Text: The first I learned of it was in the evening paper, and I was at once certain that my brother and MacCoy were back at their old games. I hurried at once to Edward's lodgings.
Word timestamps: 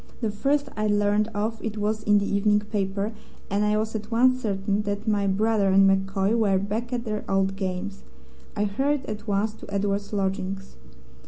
The 0.19 0.31
first 0.31 0.67
I 0.75 0.87
learned 0.87 1.27
of 1.35 1.63
it 1.63 1.77
was 1.77 2.01
in 2.01 2.17
the 2.17 2.25
evening 2.25 2.61
paper, 2.61 3.11
and 3.51 3.63
I 3.63 3.77
was 3.77 3.93
at 3.93 4.09
once 4.09 4.41
certain 4.41 4.81
that 4.81 5.07
my 5.07 5.27
brother 5.27 5.69
and 5.69 5.87
MacCoy 5.87 6.35
were 6.35 6.57
back 6.57 6.91
at 6.91 7.05
their 7.05 7.23
old 7.29 7.55
games. 7.55 8.01
I 8.55 8.63
hurried 8.63 9.05
at 9.05 9.27
once 9.27 9.53
to 9.53 9.71
Edward's 9.71 10.11
lodgings. 10.11 10.75